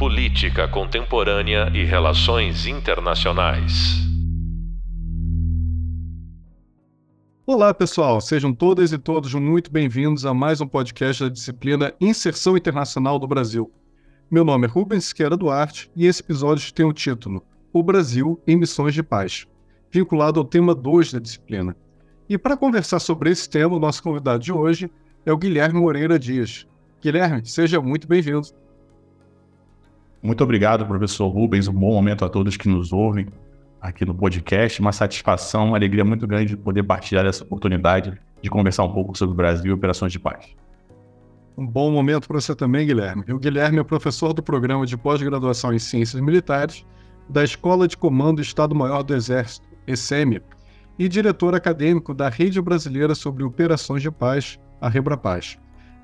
[0.00, 3.98] Política Contemporânea e Relações Internacionais.
[7.46, 8.18] Olá, pessoal.
[8.18, 13.28] Sejam todas e todos muito bem-vindos a mais um podcast da disciplina Inserção Internacional do
[13.28, 13.70] Brasil.
[14.30, 18.56] Meu nome é Rubens Siqueira Duarte e esse episódio tem o título O Brasil em
[18.56, 19.46] Missões de Paz,
[19.90, 21.76] vinculado ao tema 2 da disciplina.
[22.26, 24.90] E para conversar sobre esse tema, o nosso convidado de hoje
[25.26, 26.66] é o Guilherme Moreira Dias.
[27.02, 28.48] Guilherme, seja muito bem-vindo.
[30.22, 31.66] Muito obrigado, professor Rubens.
[31.66, 33.26] Um bom momento a todos que nos ouvem
[33.80, 34.80] aqui no podcast.
[34.80, 39.16] Uma satisfação, uma alegria muito grande de poder partilhar essa oportunidade de conversar um pouco
[39.16, 40.54] sobre o Brasil e operações de paz.
[41.56, 43.24] Um bom momento para você também, Guilherme.
[43.32, 46.86] O Guilherme é professor do programa de pós-graduação em Ciências Militares
[47.28, 50.40] da Escola de Comando do Estado-Maior do Exército, ESEMI,
[50.98, 55.58] e diretor acadêmico da Rede Brasileira sobre Operações de Paz, a Rebrapaz.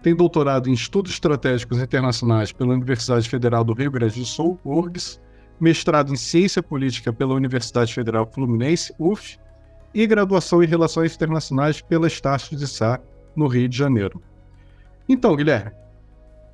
[0.06, 5.20] Tem doutorado em Estudos Estratégicos Internacionais pela Universidade Federal do Rio Grande do Sul, URGS,
[5.58, 9.36] mestrado em Ciência Política pela Universidade Federal Fluminense, UF,
[9.92, 13.00] e graduação em Relações Internacionais pela Estácio de Sá,
[13.34, 14.22] no Rio de Janeiro.
[15.08, 15.72] Então, Guilherme,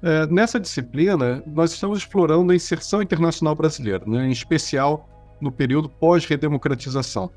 [0.02, 5.06] é, nessa disciplina, nós estamos explorando a inserção internacional brasileira, né, em especial
[5.38, 7.30] no período pós-redemocratização.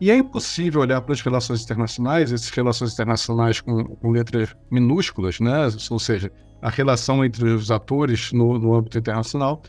[0.00, 5.38] E é impossível olhar para as relações internacionais, essas relações internacionais com, com letras minúsculas,
[5.40, 5.68] né?
[5.90, 9.62] ou seja, a relação entre os atores no, no âmbito internacional,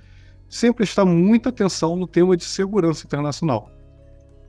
[0.48, 3.70] sempre está muita atenção no tema de segurança internacional.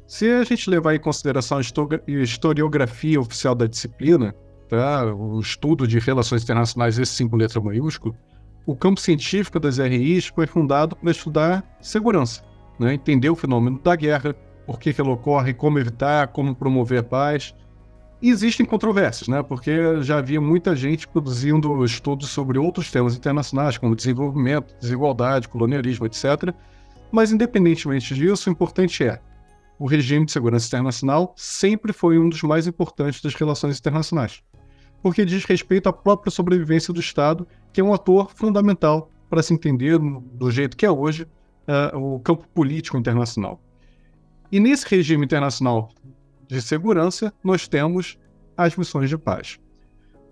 [0.07, 1.61] Se a gente levar em consideração a
[2.07, 4.35] historiografia oficial da disciplina,
[4.69, 5.13] tá?
[5.13, 8.15] o estudo de relações internacionais, esse sim com letra maiúscula,
[8.67, 12.45] o campo científico das RIs foi fundado para estudar segurança,
[12.79, 12.95] né?
[12.95, 14.35] entender o fenômeno da guerra,
[14.67, 17.55] por que, que ela ocorre, como evitar, como promover paz.
[18.21, 19.43] E existem controvérsias, né?
[19.43, 26.07] porque já havia muita gente produzindo estudos sobre outros temas internacionais, como desenvolvimento, desigualdade, colonialismo,
[26.07, 26.55] etc.
[27.11, 29.21] Mas, independentemente disso, o importante é
[29.83, 34.41] o regime de segurança internacional sempre foi um dos mais importantes das relações internacionais,
[35.03, 39.53] porque diz respeito à própria sobrevivência do Estado, que é um ator fundamental para se
[39.53, 41.27] entender, do jeito que é hoje,
[41.67, 43.61] uh, o campo político internacional.
[44.53, 45.89] E nesse regime internacional
[46.47, 48.19] de segurança, nós temos
[48.55, 49.59] as missões de paz.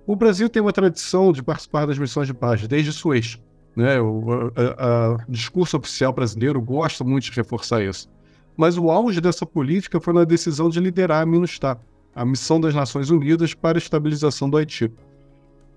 [0.06, 3.40] O Brasil tem uma tradição de participar das missões de paz desde Suez.
[3.74, 3.98] Né?
[3.98, 8.10] O a, a, discurso oficial brasileiro gosta muito de reforçar isso.
[8.56, 11.80] Mas o auge dessa política foi na decisão de liderar a MINUSTAH,
[12.14, 14.92] a Missão das Nações Unidas para a Estabilização do Haiti.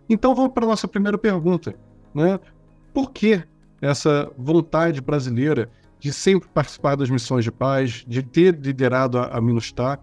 [0.10, 1.74] Então vamos para a nossa primeira pergunta.
[2.14, 2.38] Né?
[2.94, 3.42] Por que
[3.80, 5.70] essa vontade brasileira
[6.04, 10.00] de sempre participar das missões de paz, de ter liderado a, a MINUSTAH.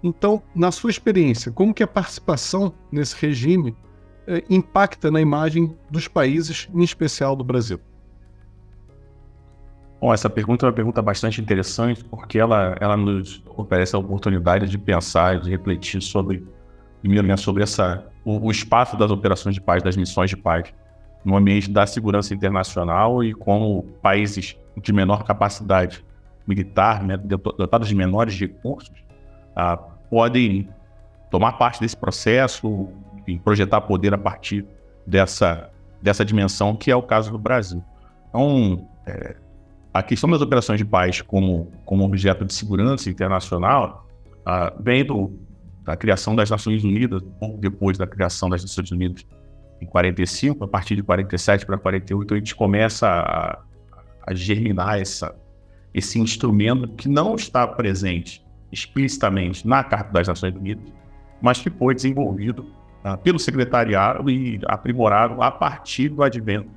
[0.00, 3.76] Então, na sua experiência, como que a participação nesse regime
[4.28, 7.80] eh, impacta na imagem dos países, em especial do Brasil?
[10.00, 14.68] Bom, essa pergunta é uma pergunta bastante interessante, porque ela, ela nos oferece a oportunidade
[14.68, 16.46] de pensar, de refletir sobre,
[17.00, 20.72] primeiro, sobre essa, o, o espaço das operações de paz, das missões de paz,
[21.24, 26.04] no ambiente da segurança internacional e como países de menor capacidade
[26.46, 28.92] militar, né, de menores recursos,
[29.54, 30.68] ah, podem
[31.30, 32.88] tomar parte desse processo,
[33.26, 34.66] e projetar poder a partir
[35.06, 35.70] dessa,
[36.00, 37.82] dessa dimensão, que é o caso do Brasil.
[38.28, 39.36] Então, é,
[39.92, 44.06] a questão das operações de paz como, como objeto de segurança internacional
[44.44, 45.32] ah, vem do,
[45.84, 49.24] da criação das Nações Unidas, ou depois da criação das Nações Unidas
[49.80, 53.58] em 45, a partir de 47 para 48, a gente começa a,
[54.30, 55.34] a germinar essa,
[55.92, 60.84] esse instrumento que não está presente explicitamente na Carta das Nações Unidas,
[61.42, 62.64] mas que foi desenvolvido
[63.04, 66.70] uh, pelo secretariado e aprimorado a partir do advento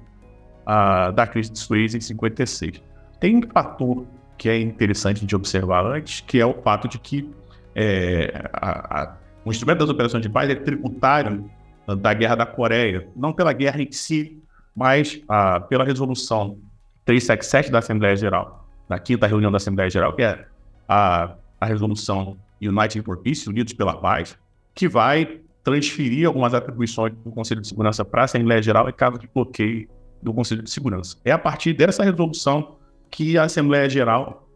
[0.63, 2.81] uh, da crise de Suez em 56.
[3.19, 7.30] Tem um fator que é interessante de observar antes, que é o fato de que
[7.75, 11.47] é, a, a, o instrumento das operações de paz é tributário
[11.88, 14.42] uh, da Guerra da Coreia, não pela guerra em si,
[14.75, 15.22] mas
[15.69, 16.57] pela resolução
[17.06, 20.46] 377 da Assembleia Geral, na quinta reunião da Assembleia Geral, que é
[20.88, 24.38] a, a resolução United for Peace, Unidos pela Paz,
[24.74, 29.18] que vai transferir algumas atribuições do Conselho de Segurança para a Assembleia Geral em caso
[29.18, 29.88] de bloqueio
[30.22, 31.18] do Conselho de Segurança.
[31.24, 32.78] É a partir dessa resolução
[33.10, 34.48] que a Assembleia Geral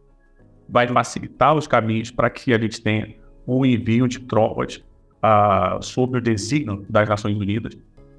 [0.68, 3.14] vai facilitar os caminhos para que a gente tenha
[3.46, 4.84] o envio de tropas
[5.22, 7.76] uh, sob o desígnio das Nações Unidas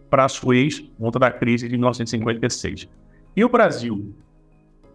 [0.09, 2.89] para a Suez, conta da crise de 1956.
[3.35, 4.13] E o Brasil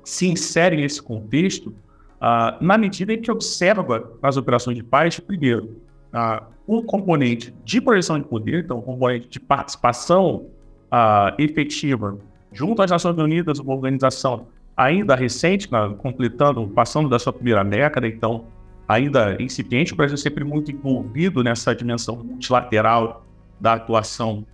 [0.05, 5.77] se insere nesse contexto uh, na medida em que observa nas operações de paz, primeiro,
[6.13, 10.47] uh, um componente de projeção de poder, então um componente de participação
[10.93, 12.19] uh, efetiva
[12.53, 14.47] junto às Nações Unidas, uma organização
[14.77, 18.45] ainda recente, completando, passando da sua primeira década, então
[18.87, 23.25] ainda incipiente, o Brasil sempre muito envolvido nessa dimensão multilateral
[23.61, 24.45] da atuação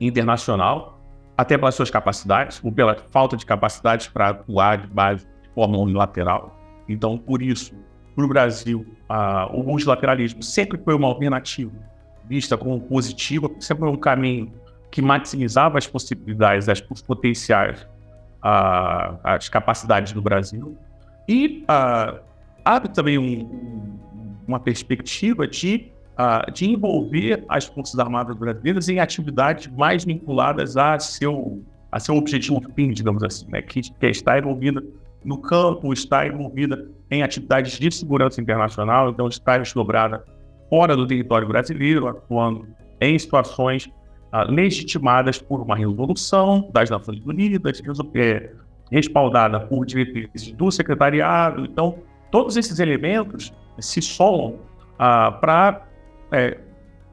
[0.00, 0.93] internacional,
[1.36, 5.78] até pelas suas capacidades, ou pela falta de capacidades para atuar de base de forma
[5.78, 6.56] unilateral.
[6.88, 7.74] Então, por isso,
[8.14, 8.86] para o Brasil,
[9.52, 11.72] o multilateralismo sempre foi uma alternativa
[12.26, 14.52] vista como positiva, sempre foi um caminho
[14.90, 17.86] que maximizava as possibilidades, as, os potenciais,
[19.22, 20.78] as capacidades do Brasil.
[21.28, 21.64] E
[22.64, 23.98] abre também um,
[24.46, 30.98] uma perspectiva de, uh, de envolver as Forças Armadas brasileiras em atividades mais vinculadas a
[30.98, 33.62] seu, a seu objetivo fim, digamos assim, né?
[33.62, 34.82] que, que está envolvida
[35.24, 40.24] no campo, está envolvida em atividades de segurança internacional, então está desdobrada
[40.68, 42.66] fora do território brasileiro, atuando
[43.00, 47.82] em situações uh, legitimadas por uma resolução das Nações Unidas,
[48.14, 48.50] é,
[48.90, 51.64] respaldada por diretrizes do secretariado.
[51.64, 51.98] Então,
[52.30, 54.58] todos esses elementos se somam
[54.98, 55.82] ah, para
[56.32, 56.58] é,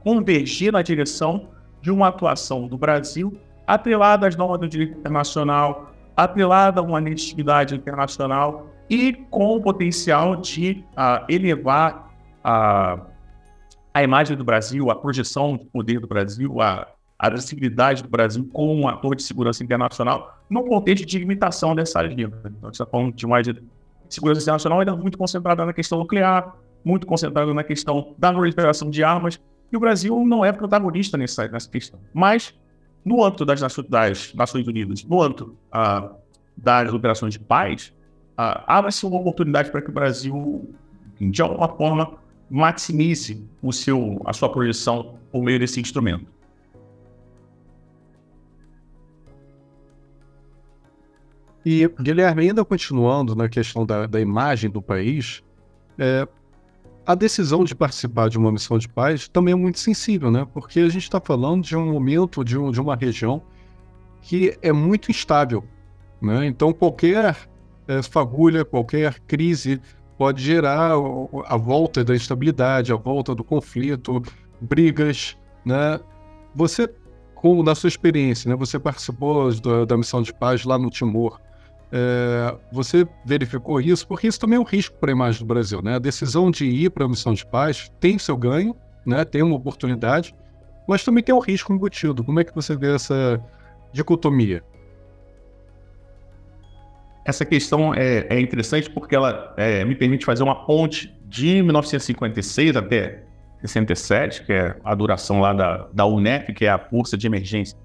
[0.04, 1.50] convergir na direção
[1.81, 7.75] de uma atuação do Brasil atrelada às normas do direito internacional, atrelada a uma legitimidade
[7.75, 12.12] internacional e com o potencial de ah, elevar
[12.44, 13.00] a,
[13.94, 16.88] a imagem do Brasil, a projeção de poder do Brasil, a,
[17.18, 22.42] a do Brasil como um ator de segurança internacional, no contexto de limitação dessa agenda.
[22.46, 23.42] Então, a gente está falando de uma
[24.10, 29.04] segurança internacional ainda muito concentrada na questão nuclear, muito concentrada na questão da proliferação de
[29.04, 29.39] armas,
[29.72, 32.00] e o Brasil não é protagonista nessa, nessa questão.
[32.13, 32.54] Mas,
[33.06, 36.12] no âmbito das, das Nações Unidas, no âmbito ah,
[36.57, 37.94] das operações de paz,
[38.38, 40.69] ah, abre-se uma oportunidade para que o Brasil,
[41.19, 42.18] de alguma forma,
[42.50, 46.25] maximize o seu, a sua projeção por meio desse instrumento.
[51.66, 55.44] E, Guilherme, ainda continuando na questão da, da imagem do país,
[55.98, 56.28] é,
[57.06, 60.48] a decisão de participar de uma missão de paz também é muito sensível, né?
[60.53, 63.42] Porque a gente está falando de um momento, de, um, de uma região
[64.21, 65.63] que é muito instável,
[66.21, 66.45] né?
[66.45, 67.36] Então, qualquer
[67.88, 69.81] é, fagulha, qualquer crise
[70.18, 70.92] pode gerar
[71.48, 74.21] a volta da instabilidade, a volta do conflito,
[74.59, 76.00] brigas, né?
[76.54, 76.88] Você,
[77.33, 78.56] com na sua experiência, né?
[78.56, 81.39] Você participou da, da missão de paz lá no Timor.
[81.92, 85.82] É, você verificou isso, porque isso também é um risco para a imagem do Brasil.
[85.82, 85.96] Né?
[85.96, 89.26] A decisão de ir para a missão de paz tem seu ganho, né?
[89.26, 90.34] tem uma oportunidade,
[90.88, 92.24] mas também tem um risco embutido.
[92.24, 93.44] Como é que você vê essa
[93.92, 94.64] dicotomia?
[97.26, 102.76] Essa questão é, é interessante porque ela é, me permite fazer uma ponte de 1956
[102.76, 103.24] até
[103.62, 107.78] 67, que é a duração lá da, da UNEP, que é a Força de Emergência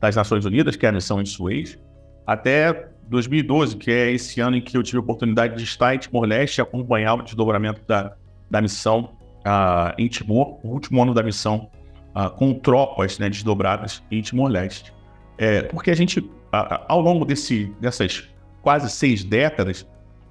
[0.00, 1.78] das Nações Unidas, que é a missão em Suez,
[2.26, 5.98] até 2012, que é esse ano em que eu tive a oportunidade de estar em
[5.98, 8.14] Timor-Leste e acompanhar o desdobramento da,
[8.50, 9.10] da missão
[9.40, 11.70] uh, em Timor, o último ano da missão
[12.14, 14.92] uh, com tropas né, desdobradas em Timor-Leste.
[15.36, 16.30] É, porque a gente, uh,
[16.88, 18.28] ao longo desse, dessas
[18.62, 19.86] quase seis décadas,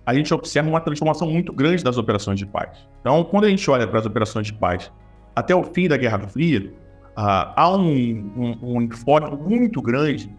[0.05, 2.77] a gente observa uma transformação muito grande das operações de paz.
[2.99, 4.91] Então, quando a gente olha para as operações de paz
[5.35, 6.73] até o fim da Guerra Fria,
[7.15, 7.87] há um,
[8.35, 10.29] um, um enfoque muito grande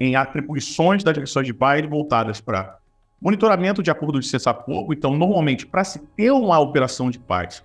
[0.00, 2.78] em atribuições das direções de baile voltadas para
[3.20, 4.92] monitoramento de acordo de cessar-fogo.
[4.92, 7.64] Então, normalmente, para se ter uma operação de paz,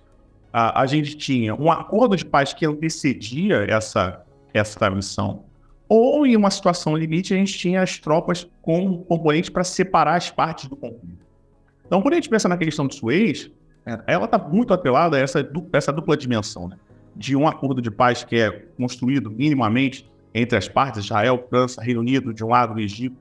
[0.52, 5.44] a, a, gente tinha um acordo de paz que antecedia essa, essa missão,
[5.88, 10.30] ou em uma situação limite, a gente tinha as tropas com componentes para separar as
[10.30, 11.24] partes do conflito.
[11.86, 13.50] Então, quando a gente pensa na questão de Suez,
[13.86, 16.76] é, ela está muito atrelada a essa, essa dupla dimensão, né?
[17.14, 22.00] de um acordo de paz que é construído minimamente entre as partes, Israel, França, Reino
[22.00, 23.16] Unido de um lado, o Egito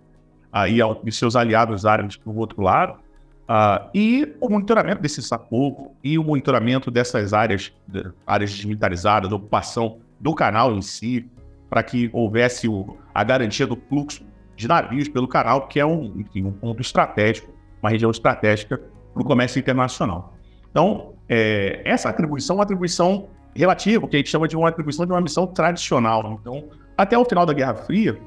[0.54, 3.00] uh, e, e, seus aliados árabes do outro lado,
[3.44, 9.36] uh, e o monitoramento desse sapogo e o monitoramento dessas áreas, de, áreas desmilitarizadas, da
[9.36, 11.30] ocupação do canal em si,
[11.70, 16.14] para que houvesse o, a garantia do fluxo de navios pelo canal, que é um,
[16.18, 17.52] enfim, um ponto estratégico,
[17.82, 18.80] uma região estratégica
[19.14, 20.34] para o comércio internacional.
[20.70, 25.06] Então, é, essa atribuição é uma atribuição relativa, que a gente chama de uma atribuição
[25.06, 26.40] de uma missão tradicional.
[26.42, 28.20] Então, até o final da Guerra Fria,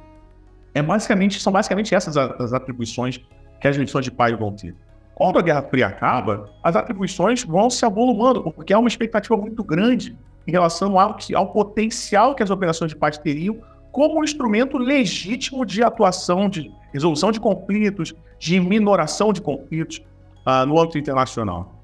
[0.74, 3.20] é basicamente, são basicamente essas as atribuições
[3.60, 4.74] que as missões de paz vão ter.
[5.14, 9.64] Quando a Guerra Fria acaba, as atribuições vão se avolumando, porque há uma expectativa muito
[9.64, 13.58] grande em relação ao, ao potencial que as operações de paz teriam
[13.90, 20.04] como um instrumento legítimo de atuação, de resolução de conflitos, de minoração de conflitos
[20.46, 21.74] uh, no âmbito internacional.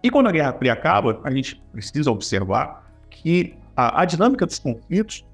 [0.00, 4.60] E quando a Guerra Fria acaba, a gente precisa observar que a, a dinâmica dos
[4.60, 5.24] conflitos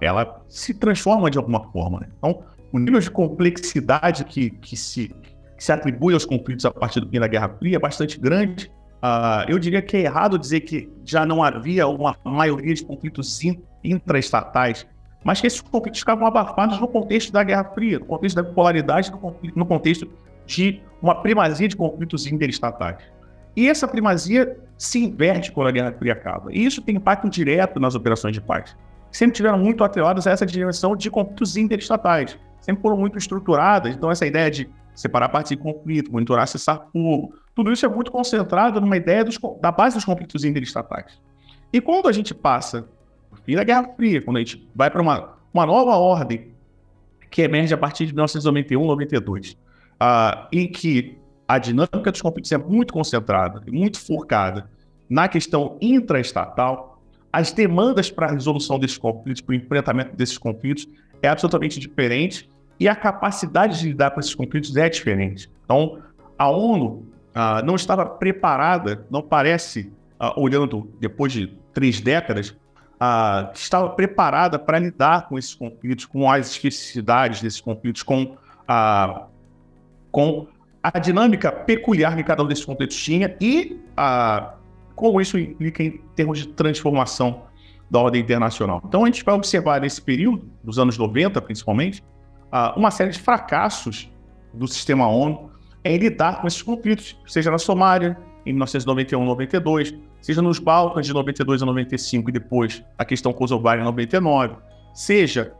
[0.00, 2.00] ela se transforma de alguma forma.
[2.00, 2.08] Né?
[2.18, 2.42] Então,
[2.72, 5.08] o nível de complexidade que, que, se,
[5.56, 8.70] que se atribui aos conflitos a partir do fim da Guerra Fria é bastante grande.
[8.96, 13.38] Uh, eu diria que é errado dizer que já não havia uma maioria de conflitos
[13.82, 14.86] intraestatais,
[15.22, 19.10] mas que esses conflitos ficavam abafados no contexto da Guerra Fria, no contexto da polaridade,
[19.10, 20.10] no, no contexto
[20.46, 23.02] de uma primazia de conflitos interestatais.
[23.56, 26.52] E essa primazia se inverte quando a Guerra Fria acaba.
[26.52, 28.76] E isso tem impacto direto nas operações de paz.
[29.14, 32.36] Sempre tiveram muito atreladas a essa dimensão de conflitos interestatais.
[32.60, 33.94] Sempre foram muito estruturadas.
[33.94, 38.10] Então, essa ideia de separar partes em conflito, monitorar, cessar fogo, tudo isso é muito
[38.10, 41.20] concentrado numa ideia dos, da base dos conflitos interestatais.
[41.72, 42.88] E quando a gente passa
[43.30, 46.52] o fim da Guerra Fria, quando a gente vai para uma, uma nova ordem
[47.30, 51.16] que emerge a partir de 1991, 92, uh, em que
[51.46, 54.68] a dinâmica dos conflitos é muito concentrada, muito focada
[55.08, 56.93] na questão intraestatal,
[57.34, 60.86] as demandas para a resolução desses conflitos, para o enfrentamento desses conflitos,
[61.20, 62.48] é absolutamente diferente
[62.78, 65.50] e a capacidade de lidar com esses conflitos é diferente.
[65.64, 65.98] Então,
[66.38, 72.56] a ONU ah, não estava preparada, não parece, ah, olhando depois de três décadas,
[73.00, 78.36] ah, estava preparada para lidar com esses conflitos, com as especificidades desses conflitos, com,
[78.68, 79.26] ah,
[80.12, 80.46] com
[80.80, 84.54] a dinâmica peculiar que cada um desses conflitos tinha e a,
[84.94, 87.44] como isso implica em termos de transformação
[87.90, 88.82] da ordem internacional.
[88.86, 92.02] Então a gente vai observar nesse período, dos anos 90 principalmente,
[92.76, 94.10] uma série de fracassos
[94.52, 95.50] do sistema ONU
[95.84, 101.12] em lidar com esses conflitos, seja na Somália, em 1991 92, seja nos Balcãs de
[101.12, 104.56] 92 a 95 e depois a questão kosovar em 99,
[104.94, 105.52] seja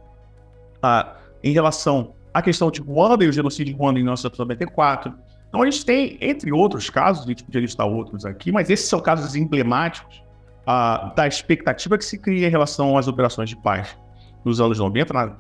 [1.43, 5.15] em relação a questão de Ruanda e o genocídio de Ruanda em 1994.
[5.55, 8.89] Então a gente tem, entre outros casos, a gente podia listar outros aqui, mas esses
[8.89, 10.21] são casos emblemáticos
[10.63, 13.97] uh, da expectativa que se cria em relação às operações de paz
[14.45, 15.37] nos anos 90, na,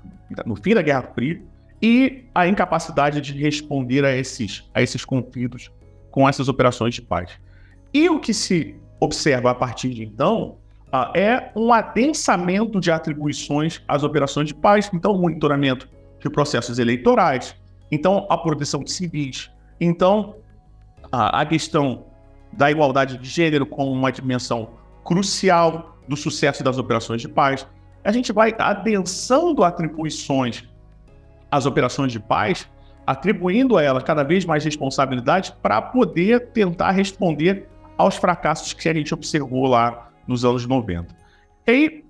[0.46, 1.42] no fim da Guerra Fria,
[1.82, 5.72] e a incapacidade de responder a esses, a esses conflitos
[6.12, 7.32] com essas operações de paz.
[7.92, 10.58] E o que se observa a partir de então
[10.92, 15.88] uh, é um adensamento de atribuições às operações de paz, então monitoramento
[16.20, 17.56] de processos eleitorais,
[17.90, 19.50] então a proteção de civis,
[19.80, 20.36] então
[21.10, 22.06] a, questão
[22.52, 24.70] da igualdade de gênero como uma dimensão
[25.04, 27.66] crucial do sucesso das operações de paz.
[28.02, 30.64] A gente vai adensando atribuições
[31.50, 32.68] às operações de paz,
[33.06, 38.94] atribuindo a elas cada vez mais responsabilidade para poder tentar responder aos fracassos que a
[38.94, 41.14] gente observou lá nos anos 90.
[41.66, 42.04] E aí,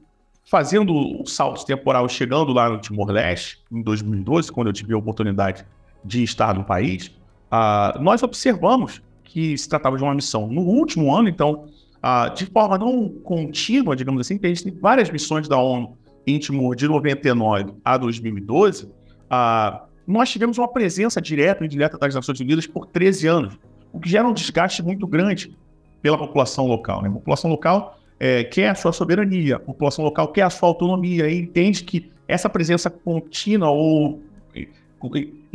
[0.44, 5.64] fazendo o salto temporal, chegando lá no Timor-Leste, em 2012, quando eu tive a oportunidade
[6.04, 7.10] de estar no país,
[7.54, 11.66] uh, nós observamos que se tratava de uma missão no último ano, então,
[11.98, 15.96] uh, de forma não contínua, digamos assim, a gente tem várias missões da ONU
[16.26, 18.90] em Timor de 99 a 2012, uh,
[19.30, 23.58] ah, nós tivemos uma presença direta e indireta das Nações Unidas por 13 anos,
[23.92, 25.56] o que gera um desgaste muito grande
[26.00, 27.02] pela população local.
[27.02, 27.08] Né?
[27.08, 31.28] A população local é, quer a sua soberania, a população local quer a sua autonomia
[31.28, 34.22] e entende que essa presença contínua ou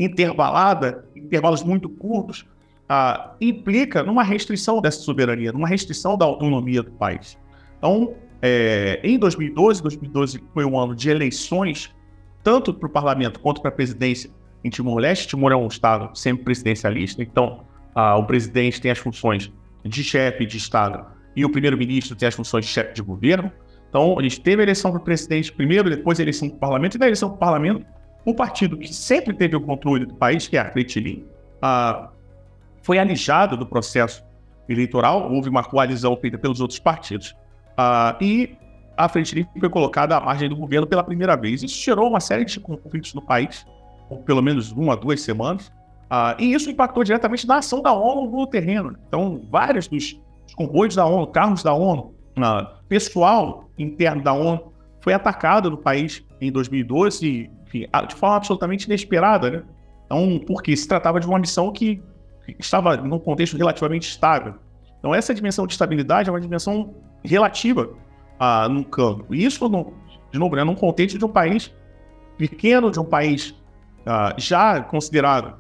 [0.06, 2.46] intervalada, intervalos muito curtos,
[2.88, 7.38] ah, implica numa restrição dessa soberania, numa restrição da autonomia do país.
[7.78, 11.94] Então, é, em 2012, 2012 foi um ano de eleições,
[12.42, 14.32] tanto para o parlamento quanto para a presidência
[14.64, 15.28] em Timor-Leste.
[15.28, 19.52] Timor é um estado sempre presidencialista, então ah, o presidente tem as funções
[19.84, 23.52] de chefe de estado e o primeiro-ministro tem as funções de chefe de governo.
[23.90, 26.96] Então, a gente teve a eleição para presidente primeiro, depois a eleição para o parlamento,
[26.96, 27.86] e na eleição para o parlamento,
[28.26, 31.26] o partido que sempre teve o controle do país, que é a Fretilin,
[31.62, 32.10] ah,
[32.82, 34.24] foi alijado do processo
[34.68, 37.36] eleitoral, houve uma coalizão feita pelos outros partidos,
[37.78, 38.56] ah, e
[38.98, 41.64] a Fretilin foi colocada à margem do governo pela primeira vez.
[41.64, 43.66] Isso gerou uma série de conflitos no país,
[44.08, 45.72] por pelo menos uma, duas semanas,
[46.10, 48.98] ah, e isso impactou diretamente na ação da ONU no terreno.
[49.08, 52.16] Então, vários dos os comboios da ONU, carros da ONU,
[52.88, 59.50] pessoal interno da ONU foi atacado no país em 2012, enfim, de forma absolutamente inesperada,
[59.52, 59.64] né?
[60.06, 62.02] Então, porque se tratava de uma missão que
[62.58, 64.56] estava num contexto relativamente estável.
[64.98, 67.90] Então, essa dimensão de estabilidade é uma dimensão relativa
[68.40, 69.34] uh, num campo.
[69.34, 69.94] E isso, no,
[70.32, 71.72] de novo, né, num contexto de um país
[72.38, 73.52] pequeno, de um país
[74.02, 75.60] uh, já considerado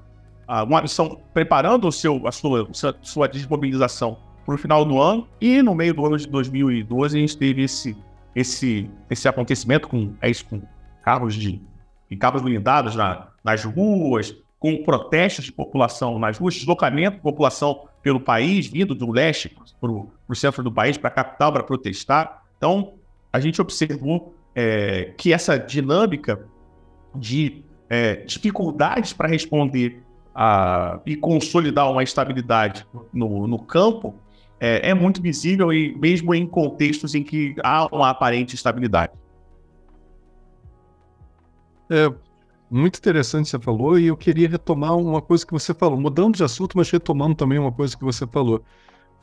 [0.49, 4.99] uh, uma missão preparando o seu, a sua, sua, sua desmobilização para o final do
[4.99, 5.27] ano.
[5.39, 7.95] E no meio do ano de 2012 a gente teve esse,
[8.35, 10.59] esse, esse acontecimento com, é isso, com
[11.03, 11.61] carros de
[12.09, 17.87] e carros blindados na, nas ruas, com protestos de população nas ruas, deslocamento de população
[18.01, 22.43] pelo país, vindo do leste para o centro do país, para a capital, para protestar.
[22.57, 22.93] Então,
[23.31, 26.45] a gente observou é, que essa dinâmica
[27.15, 30.03] de é, dificuldades para responder
[30.35, 34.15] a, e consolidar uma estabilidade no, no campo
[34.59, 39.13] é, é, muito visível e mesmo em contextos em que há uma aparente estabilidade.
[41.89, 42.11] É
[42.69, 46.43] muito interessante você falou e eu queria retomar uma coisa que você falou, mudando de
[46.43, 48.63] assunto, mas retomando também uma coisa que você falou.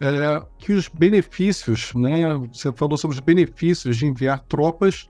[0.01, 2.35] É, que os benefícios, né?
[2.53, 5.09] Você falou sobre os benefícios de enviar tropas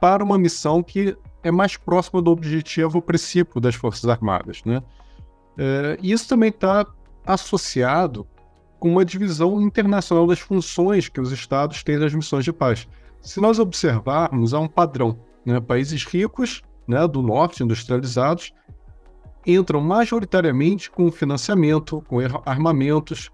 [0.00, 4.82] para uma missão que é mais próxima do objetivo princípio das Forças Armadas, né?
[5.58, 6.86] É, isso também está
[7.26, 8.26] associado
[8.78, 12.88] com uma divisão internacional das funções que os estados têm nas missões de paz.
[13.20, 15.18] Se nós observarmos, há um padrão.
[15.44, 15.60] Né?
[15.60, 18.52] Países ricos, né, do norte, industrializados,
[19.46, 23.30] entram majoritariamente com financiamento, com armamentos,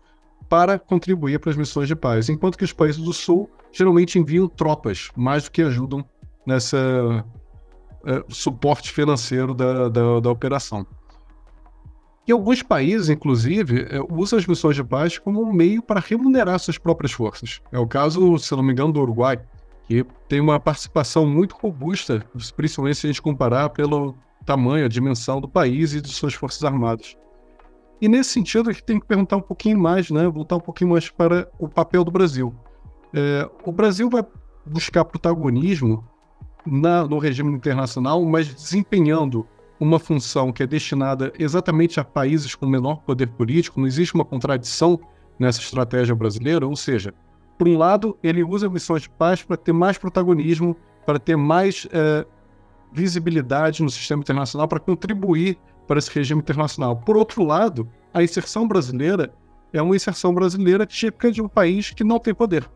[0.48, 4.48] para contribuir para as missões de paz, enquanto que os países do sul geralmente enviam
[4.48, 6.04] tropas, mais do que ajudam
[6.44, 7.24] nessa
[8.02, 10.84] uh, suporte financeiro da, da, da operação.
[12.26, 16.58] E alguns países, inclusive, é, usam as missões de paz como um meio para remunerar
[16.58, 17.60] suas próprias forças.
[17.72, 19.40] É o caso, se não me engano, do Uruguai,
[19.90, 24.14] que tem uma participação muito robusta, principalmente se a gente comparar pelo
[24.46, 27.16] tamanho, a dimensão do país e de suas forças armadas.
[28.00, 30.90] E nesse sentido, a gente tem que perguntar um pouquinho mais, né, voltar um pouquinho
[30.90, 32.54] mais para o papel do Brasil.
[33.12, 34.24] É, o Brasil vai
[34.64, 36.08] buscar protagonismo
[36.64, 39.44] na, no regime internacional, mas desempenhando
[39.80, 44.24] uma função que é destinada exatamente a países com menor poder político, não existe uma
[44.24, 45.00] contradição
[45.36, 47.12] nessa estratégia brasileira, ou seja,
[47.60, 50.74] por um lado, ele usa missões de paz para ter mais protagonismo,
[51.04, 52.24] para ter mais é,
[52.90, 56.96] visibilidade no sistema internacional, para contribuir para esse regime internacional.
[56.96, 59.30] Por outro lado, a inserção brasileira
[59.74, 62.66] é uma inserção brasileira típica de um país que não tem poder,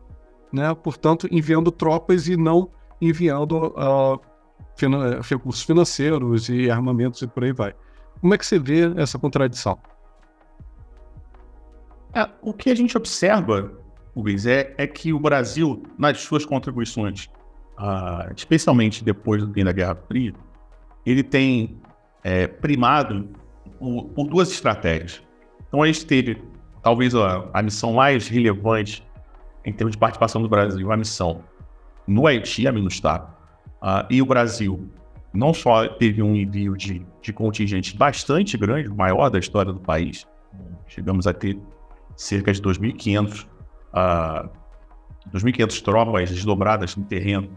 [0.53, 0.71] né?
[0.75, 2.69] portanto, enviando tropas e não
[3.01, 4.21] enviando uh,
[5.23, 7.73] recursos financeiros e armamentos e por aí vai.
[8.21, 9.79] Como é que você vê essa contradição?
[12.13, 13.83] É, o que a gente observa,
[14.15, 17.25] Luiz, é, é que o Brasil, nas suas contribuições,
[17.77, 20.33] uh, especialmente depois do fim da Guerra Fria,
[21.05, 21.77] ele tem
[22.23, 23.27] é, primado
[23.77, 25.21] por, por, duas estratégias.
[25.67, 26.41] Então a gente teve,
[26.81, 29.05] talvez, a, a missão mais relevante
[29.63, 31.43] em termos de participação do Brasil, a missão
[32.07, 33.35] no Haiti, a MINUSTAH,
[33.85, 34.89] Uh, e o Brasil
[35.31, 39.79] não só teve um envio de, de contingente bastante grande, o maior da história do
[39.79, 40.25] país,
[40.87, 41.55] chegamos a ter
[42.15, 43.45] cerca de 2.500
[43.95, 44.49] uh,
[45.33, 47.47] 2.500 tropas desdobradas no terreno,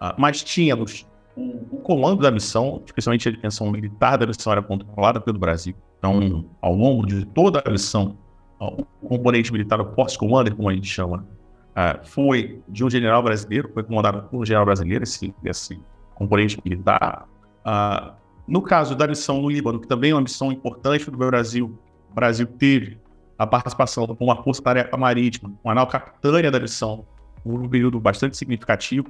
[0.00, 4.62] uh, mas tínhamos o, o, comando da missão, especialmente a dimensão militar da missão, era
[4.62, 5.74] controlada pelo Brasil.
[5.98, 8.16] Então, ao longo de toda a missão,
[8.60, 11.26] uh, o componente militar, o Force Commander, como a gente chama,
[11.70, 15.80] uh, foi de um general brasileiro, foi comandado por um general brasileiro, esse, esse
[16.14, 17.26] componente militar.
[17.64, 18.12] Uh,
[18.46, 21.78] no caso da missão no Líbano, que também é uma missão importante do Brasil,
[22.10, 22.98] o Brasil teve
[23.38, 27.04] a participação com uma força-tarefa marítima, uma nau capitânia da missão,
[27.42, 29.08] por um período bastante significativo.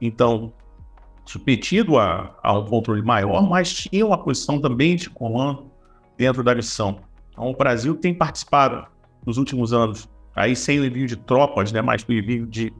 [0.00, 0.52] Então,
[1.24, 5.70] submetido a, a um controle maior, mas tinha uma posição também de comando
[6.16, 7.00] dentro da missão.
[7.30, 8.86] Então, o Brasil tem participado
[9.24, 12.72] nos últimos anos aí sem o envio de tropas, né, mas com o envio de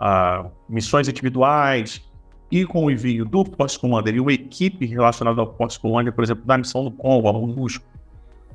[0.00, 2.06] uh, missões individuais
[2.50, 6.22] e com o envio do Post Commander e uma equipe relacionada ao Post Commander, por
[6.22, 7.84] exemplo, da missão do Congo, a MONUSCO,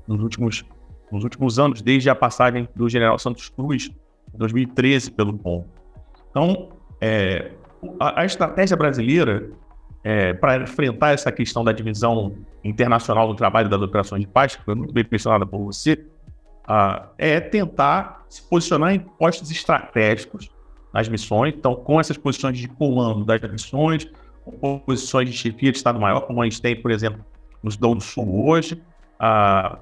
[0.08, 0.64] nos últimos,
[1.14, 3.92] nos últimos anos, desde a passagem do General Santos Cruz,
[4.34, 5.68] em 2013, pelo Congo.
[6.32, 7.52] Então, é,
[8.00, 9.52] a, a, estratégia brasileira
[10.04, 14.64] é, para enfrentar essa questão da divisão internacional do trabalho das operações de paz, que
[14.64, 15.94] foi muito bem mencionada por você,
[16.64, 20.50] uh, é tentar se posicionar em postos estratégicos
[20.92, 21.54] nas missões.
[21.56, 24.10] Então, com essas posições de comando das missões,
[24.60, 27.24] com posições de chefia de Estado-Maior, como a gente tem, por exemplo,
[27.62, 28.82] no Sudão do Sul hoje,
[29.22, 29.78] uh,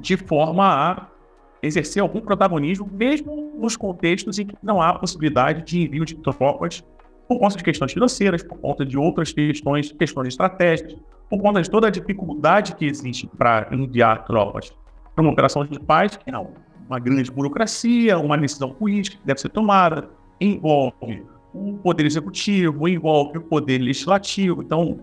[0.00, 1.06] de forma a
[1.62, 6.84] exercer algum protagonismo, mesmo nos contextos em que não há possibilidade de envio de tropas
[7.26, 10.96] por conta de questões financeiras, por conta de outras questões, questões estratégicas,
[11.28, 14.72] por conta de toda a dificuldade que existe para enviar tropas
[15.14, 16.38] para uma operação de paz, que é
[16.88, 20.08] uma grande burocracia, uma decisão política que deve ser tomada,
[20.40, 24.62] envolve o poder executivo, envolve o poder legislativo.
[24.62, 25.00] Então,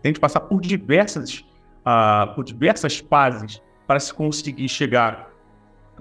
[0.00, 1.44] tem que passar por diversas,
[1.80, 3.60] uh, por diversas fases
[3.92, 5.28] para se conseguir chegar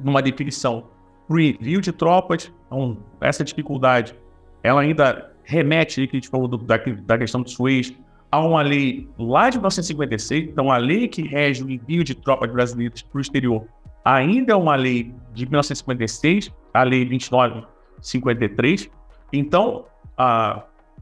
[0.02, 0.88] numa definição
[1.28, 2.50] para envio de tropas.
[2.68, 4.16] Então, essa dificuldade,
[4.64, 7.94] ela ainda remete, que a gente falou do, da, da questão do Suez,
[8.32, 12.50] há uma lei lá de 1956, então a lei que rege o envio de tropas
[12.50, 13.68] brasileiras para o exterior
[14.06, 18.90] ainda é uma lei de 1956, a lei 2953.
[19.34, 19.84] Então,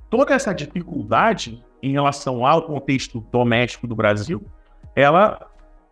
[0.10, 4.43] toda essa dificuldade em relação ao contexto doméstico do Brasil,
[4.95, 5.47] ela,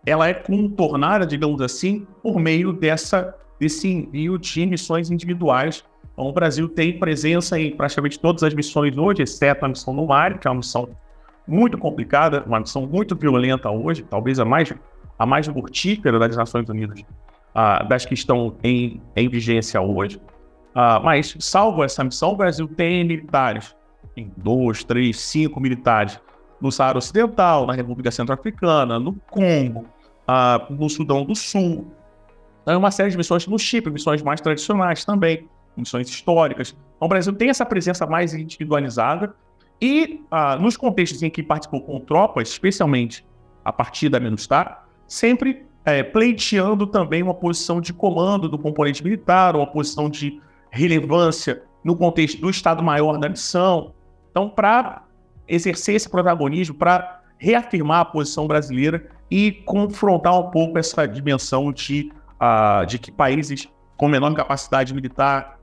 [0.05, 5.83] ela é contornada, digamos assim, por meio dessa, desse envio de missões individuais.
[6.13, 10.07] Então, o Brasil tem presença em praticamente todas as missões hoje, exceto a missão no
[10.07, 10.89] mar, que é uma missão
[11.47, 14.73] muito complicada, uma missão muito violenta hoje, talvez a mais,
[15.17, 20.17] a mais mortífera das Nações Unidas, uh, das que estão em, em vigência hoje.
[20.75, 23.75] Uh, mas, salvo essa missão, o Brasil tem militares,
[24.15, 26.19] tem dois, três, cinco militares
[26.59, 29.85] no Saara Ocidental, na República Centro-Africana, no Congo,
[30.27, 31.91] uh, no Sudão do Sul.
[32.61, 36.75] Então, é uma série de missões no Chipre, missões mais tradicionais também, missões históricas.
[36.95, 39.33] Então, o Brasil tem essa presença mais individualizada
[39.81, 43.25] e uh, nos contextos em que participou com tropas, especialmente
[43.63, 49.55] a partir da MINUSTAR, sempre é, pleiteando também uma posição de comando do componente militar,
[49.55, 53.93] uma posição de relevância no contexto do Estado-Maior da missão.
[54.29, 55.06] Então, para
[55.47, 62.11] exercer esse protagonismo, para reafirmar a posição brasileira e confrontar um pouco essa dimensão de,
[62.41, 65.57] uh, de que países com menor capacidade militar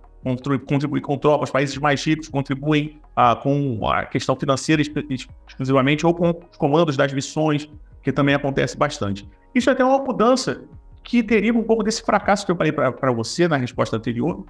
[0.66, 6.31] contribuem com tropas, países mais ricos contribuem uh, com a questão financeira exclusivamente ou com
[6.51, 7.68] os comandos das missões,
[8.03, 9.29] que também acontece bastante.
[9.55, 10.62] Isso é até uma mudança
[11.03, 14.44] que deriva um pouco desse fracasso que eu falei para você na resposta anterior,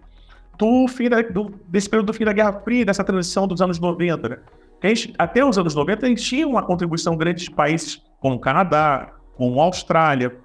[0.56, 3.80] do fim da, do, desse período do fim da Guerra Fria, dessa transição dos anos
[3.80, 4.28] 90.
[4.28, 4.38] Né?
[5.18, 9.14] Até os anos 90, a gente tinha uma contribuição grande de países como o Canadá,
[9.34, 10.36] como a Austrália,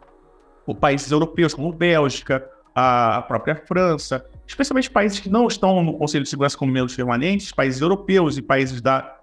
[0.65, 6.23] ou países europeus como Bélgica, a própria França, especialmente países que não estão no Conselho
[6.23, 9.17] de Segurança como membros permanentes, países europeus e países da,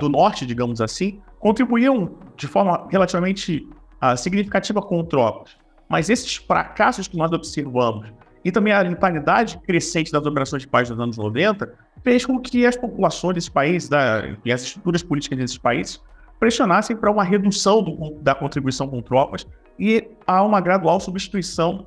[0.00, 3.68] do norte, digamos assim, contribuíam de forma relativamente
[4.16, 5.56] significativa com tropas.
[5.88, 8.12] Mas esses fracassos que nós observamos
[8.44, 12.64] e também a impunidade crescente das operações de paz dos anos 90 fez com que
[12.66, 16.02] as populações desses países da, e as estruturas políticas desses países
[16.38, 19.46] pressionassem para uma redução do, da contribuição com tropas
[19.78, 21.86] e a uma gradual substituição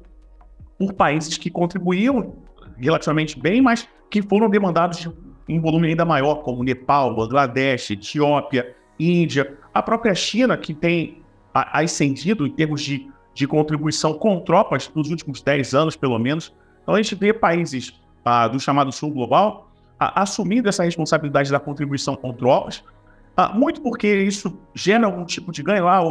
[0.78, 2.36] por países que contribuíam
[2.78, 5.08] relativamente bem, mas que foram demandados
[5.48, 11.22] em volume ainda maior, como Nepal, Bangladesh, Etiópia, Índia, a própria China, que tem
[11.54, 16.54] ascendido em termos de de contribuição com tropas nos últimos 10 anos, pelo menos.
[16.82, 17.94] Então, a gente vê países
[18.26, 19.71] ah, do chamado Sul Global
[20.02, 22.84] ah, assumindo essa responsabilidade da contribuição com tropas,
[23.38, 26.02] ah, muito porque isso gera algum tipo de ganho lá,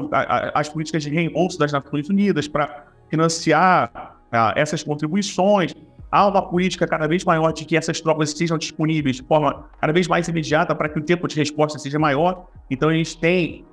[0.55, 5.75] as políticas de reembolso das Nações Unidas para financiar ah, essas contribuições.
[6.09, 9.93] Há uma política cada vez maior de que essas tropas estejam disponíveis de forma cada
[9.93, 12.47] vez mais imediata para que o tempo de resposta seja maior.
[12.71, 13.65] Então, a gente tem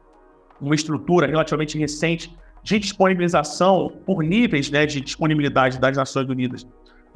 [0.59, 6.65] uma estrutura relativamente recente de disponibilização por níveis né, de disponibilidade das Nações Unidas,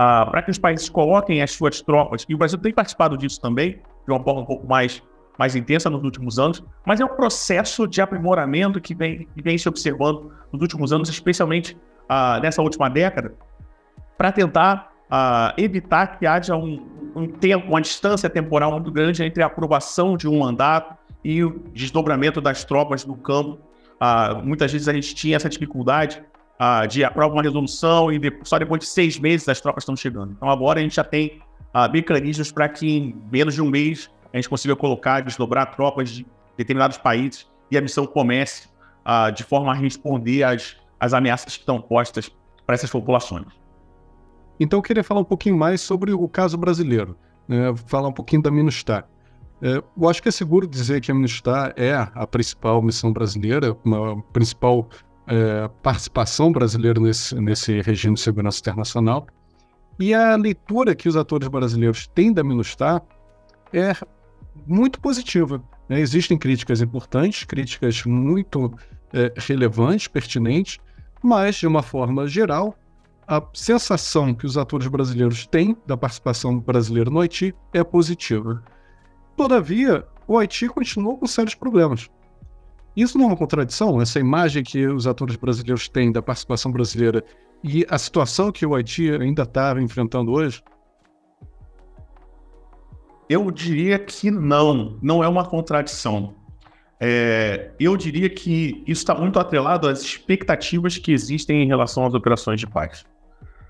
[0.01, 3.39] uh, para que os países coloquem as suas tropas, e o Brasil tem participado disso
[3.39, 5.03] também, de uma forma um pouco mais,
[5.37, 9.57] mais intensa nos últimos anos, mas é um processo de aprimoramento que vem, que vem
[9.57, 11.77] se observando nos últimos anos, especialmente
[12.09, 13.33] uh, nessa última década,
[14.17, 19.43] para tentar uh, evitar que haja um, um tempo, uma distância temporal muito grande entre
[19.43, 23.59] a aprovação de um mandato e o desdobramento das tropas no campo.
[23.99, 26.23] Ah, muitas vezes a gente tinha essa dificuldade
[26.63, 29.95] ah, de aprovar uma resolução e de, só depois de seis meses as tropas estão
[29.95, 30.33] chegando.
[30.33, 31.41] Então agora a gente já tem
[31.73, 36.11] ah, mecanismos para que em menos de um mês a gente consiga colocar, desdobrar tropas
[36.11, 38.69] de determinados países e a missão comece
[39.03, 42.29] ah, de forma a responder às, às ameaças que estão postas
[42.63, 43.47] para essas populações.
[44.59, 47.73] Então eu queria falar um pouquinho mais sobre o caso brasileiro, né?
[47.87, 49.09] falar um pouquinho da Minustar.
[49.63, 53.75] É, eu acho que é seguro dizer que a MINUSTAH é a principal missão brasileira,
[53.83, 54.87] uma principal
[55.31, 59.25] é, participação brasileira nesse, nesse regime de segurança internacional.
[59.97, 63.01] E a leitura que os atores brasileiros têm da MINUSTAH
[63.71, 63.95] é
[64.67, 65.63] muito positiva.
[65.87, 66.01] Né?
[66.01, 68.73] Existem críticas importantes, críticas muito
[69.13, 70.79] é, relevantes, pertinentes,
[71.23, 72.77] mas, de uma forma geral,
[73.25, 78.61] a sensação que os atores brasileiros têm da participação brasileira no Haiti é positiva.
[79.37, 82.09] Todavia, o Haiti continuou com sérios problemas.
[82.95, 84.01] Isso não é uma contradição?
[84.01, 87.23] Essa imagem que os atores brasileiros têm da participação brasileira
[87.63, 90.61] e a situação que o Haiti ainda está enfrentando hoje?
[93.29, 96.35] Eu diria que não, não é uma contradição.
[96.99, 102.13] É, eu diria que isso está muito atrelado às expectativas que existem em relação às
[102.13, 103.05] operações de paz.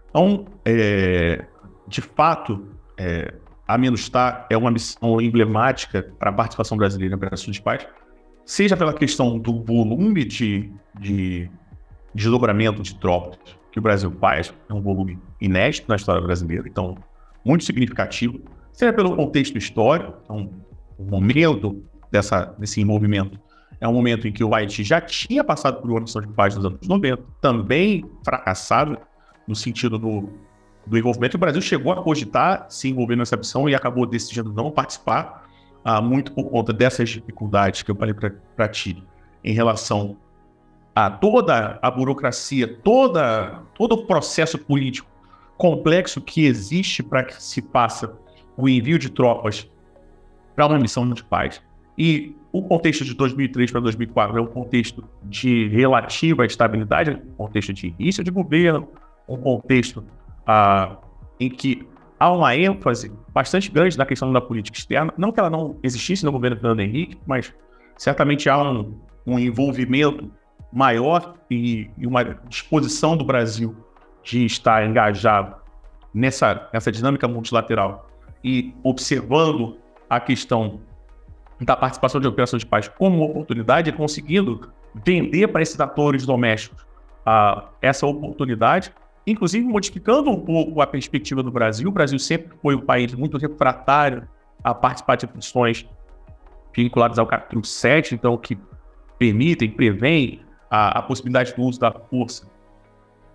[0.10, 1.46] Então, é,
[1.88, 3.34] de fato, é,
[3.68, 7.88] a Minustar é uma missão emblemática para a participação brasileira em operações de paz,
[8.52, 11.52] seja pela questão do volume de, de, de
[12.14, 13.40] desdobramento de tropas
[13.72, 16.98] que o Brasil faz, é um volume inédito na história brasileira, então
[17.46, 18.42] muito significativo,
[18.74, 20.52] seja pelo contexto histórico, então
[20.98, 23.40] o momento dessa, desse envolvimento
[23.80, 26.54] é um momento em que o Haiti já tinha passado por uma missão de paz
[26.54, 28.98] nos anos 90, também fracassado
[29.48, 30.30] no sentido do,
[30.86, 31.38] do envolvimento.
[31.38, 35.50] O Brasil chegou a cogitar se envolver nessa missão e acabou decidindo não participar,
[35.84, 38.14] ah, muito por conta dessas dificuldades que eu falei
[38.56, 39.04] para ti
[39.44, 40.18] em relação
[40.96, 45.10] a toda a burocracia, toda, todo o processo político
[45.58, 48.14] complexo que existe para que se faça
[48.58, 49.70] o envio de tropas
[50.56, 51.62] para uma missão de paz.
[51.98, 57.74] E o contexto de 2003 para 2004 é um contexto de relativa estabilidade, um contexto
[57.74, 58.88] de início de governo,
[59.28, 60.04] um contexto
[60.46, 60.98] ah,
[61.40, 61.88] em que
[62.22, 65.12] há uma ênfase bastante grande na questão da política externa.
[65.18, 67.52] Não que ela não existisse no governo Fernando Henrique, mas
[67.98, 70.32] certamente há um, um envolvimento
[70.72, 73.76] maior e, e, uma disposição do Brasil
[74.24, 75.56] de estar engajado
[76.14, 78.08] nessa, nessa dinâmica multilateral
[78.44, 80.80] e observando a questão
[81.60, 86.84] da participação de operações de paz como uma oportunidade, conseguindo vender para esses atores domésticos
[87.26, 88.94] uh, essa oportunidade,
[89.26, 91.88] inclusive modificando um pouco a perspectiva do Brasil.
[91.90, 94.28] O Brasil sempre foi um país muito refratário
[94.64, 95.88] a participar de funções
[96.76, 98.58] vinculadas ao capítulo 7, então que
[99.18, 102.50] permitem, prevêem a, a possibilidade do uso da força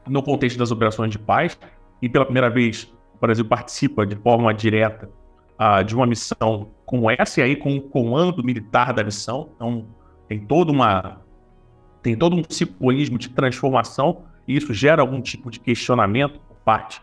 [0.06, 1.58] no contexto das operações de paz.
[2.00, 5.10] E pela primeira vez, o Brasil participa de forma direta
[5.60, 9.50] uh, de uma missão como essa, e aí com o comando militar da missão.
[9.56, 9.86] Então,
[10.28, 11.20] tem toda uma
[12.02, 17.00] tem todo um simbolismo de transformação, e isso gera algum tipo de questionamento por parte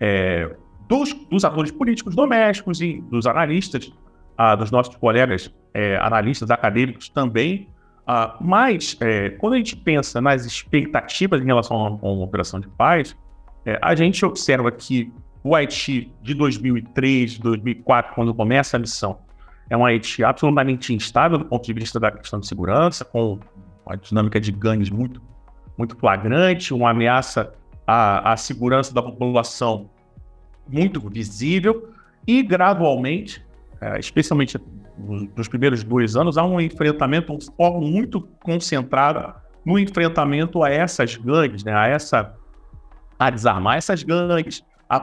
[0.00, 0.54] é,
[0.88, 3.92] dos, dos atores políticos domésticos e dos analistas,
[4.38, 7.68] uh, dos nossos colegas é, analistas acadêmicos também.
[8.02, 12.60] Uh, mas, é, quando a gente pensa nas expectativas em relação a uma, uma operação
[12.60, 13.16] de paz,
[13.64, 15.10] é, a gente observa que
[15.42, 19.18] o Haiti de 2003, 2004, quando começa a missão,
[19.70, 23.38] é um Haiti absolutamente instável do ponto de vista da questão de segurança, com
[23.86, 25.22] uma dinâmica de gangues muito,
[25.76, 27.52] muito flagrante, uma ameaça
[27.86, 29.90] à, à segurança da população
[30.68, 31.90] muito visível
[32.26, 33.44] e gradualmente,
[33.80, 34.58] é, especialmente
[35.36, 39.34] nos primeiros dois anos, há um enfrentamento, um foco muito concentrado
[39.64, 42.34] no enfrentamento a essas gangues, né, a essa
[43.18, 45.00] a desarmar essas gangues, a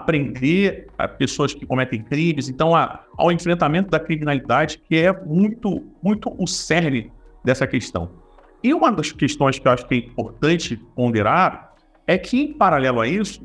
[1.08, 6.46] pessoas que cometem crimes, então a, ao enfrentamento da criminalidade, que é muito, muito o
[6.46, 7.12] cerne
[7.44, 8.21] dessa questão.
[8.64, 11.74] E uma das questões que eu acho que é importante ponderar
[12.06, 13.42] é que, em paralelo a isso,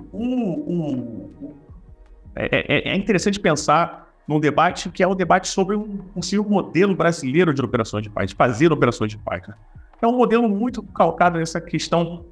[2.35, 6.45] é, é, é, interessante pensar num debate que é o um debate sobre um possível
[6.45, 9.47] modelo brasileiro de operações de paz, de fazer operações de paz.
[9.47, 9.55] Né?
[10.03, 12.25] É um modelo muito calcado nessa questão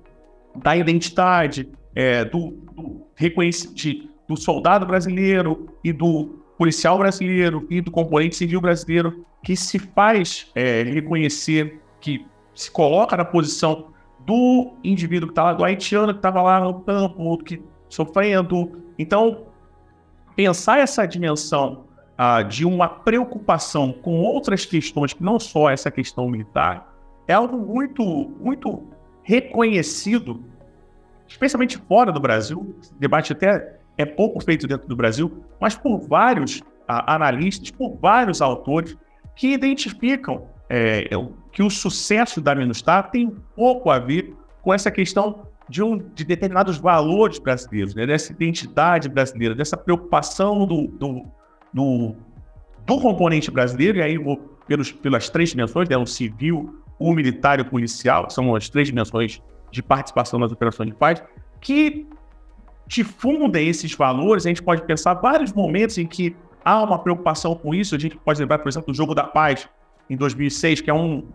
[0.57, 7.91] da identidade, é, do, do reconhecimento do soldado brasileiro e do policial brasileiro e do
[7.91, 13.89] componente civil brasileiro que se faz é, reconhecer, que se coloca na posição
[14.21, 18.83] do indivíduo que está lá, do haitiano que estava lá no campo, que sofrendo.
[18.99, 19.47] Então,
[20.35, 21.85] pensar essa dimensão
[22.17, 26.95] ah, de uma preocupação com outras questões, que não só essa questão militar,
[27.27, 28.03] é algo muito,
[28.41, 28.83] muito
[29.23, 30.45] reconhecido
[31.27, 35.99] especialmente fora do Brasil, esse debate até é pouco feito dentro do Brasil, mas por
[35.99, 38.97] vários a, analistas, por vários autores
[39.35, 44.91] que identificam é, é que o sucesso da Minustar tem pouco a ver com essa
[44.91, 48.07] questão de, um, de determinados valores brasileiros, né?
[48.07, 51.27] dessa identidade brasileira, dessa preocupação do, do,
[51.73, 52.17] do,
[52.85, 54.19] do componente brasileiro, e aí
[54.67, 55.97] pelos, pelas três dimensões, né?
[55.97, 60.91] o civil, o militar e o policial, são as três dimensões de participação nas operações
[60.91, 61.23] de paz,
[61.61, 62.07] que
[62.87, 64.45] difundem esses valores.
[64.47, 67.95] A gente pode pensar vários momentos em que há uma preocupação com isso.
[67.95, 69.69] A gente pode lembrar, por exemplo, do Jogo da Paz,
[70.09, 71.27] em 2006, que é um,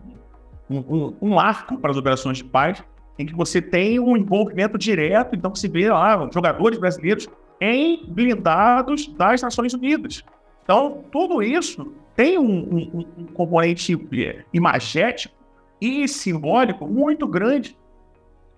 [0.70, 2.82] um, um arco para as operações de paz,
[3.18, 7.28] em que você tem um envolvimento direto, então se vê lá jogadores brasileiros
[7.60, 10.24] em blindados das Nações Unidas.
[10.62, 15.34] Então, tudo isso tem um, um, um componente é, imagético
[15.80, 17.76] e simbólico muito grande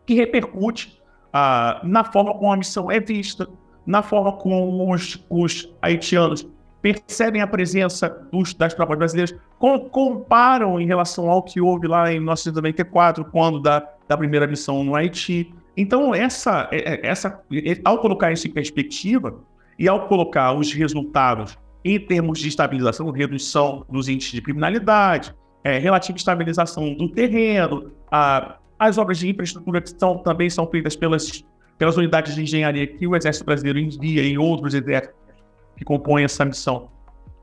[0.06, 1.00] que repercute
[1.32, 3.48] ah, na forma como a missão é vista,
[3.86, 6.46] na forma como os, os haitianos
[6.82, 12.12] percebem a presença dos, das tropas brasileiras, com, comparam em relação ao que houve lá
[12.12, 15.54] em 1994, quando da, da primeira missão no Haiti.
[15.76, 19.38] Então, essa, é, é, essa, é, ao colocar isso em perspectiva
[19.78, 25.78] e ao colocar os resultados em termos de estabilização, redução dos índices de criminalidade, é,
[25.78, 31.44] relativa estabilização do terreno, a as obras de infraestrutura que são, também são feitas pelas,
[31.78, 35.14] pelas unidades de engenharia que o Exército Brasileiro envia e outros exércitos
[35.82, 36.88] que compõem essa missão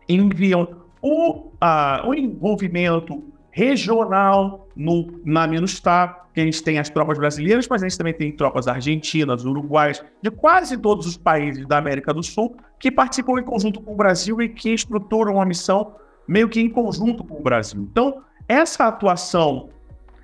[0.08, 0.68] enviam
[1.02, 7.68] o, a, o envolvimento regional no, na MINUSTAH, que a gente tem as tropas brasileiras,
[7.68, 12.14] mas a gente também tem tropas argentinas, uruguaias, de quase todos os países da América
[12.14, 15.96] do Sul, que participam em conjunto com o Brasil e que estruturam a missão
[16.28, 17.88] meio que em conjunto com o Brasil.
[17.92, 19.70] Então, essa atuação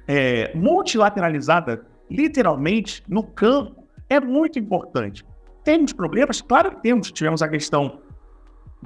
[0.07, 5.25] é, multilateralizada, literalmente, no campo, é muito importante.
[5.63, 6.41] Temos problemas?
[6.41, 7.11] Claro que temos.
[7.11, 7.99] Tivemos a questão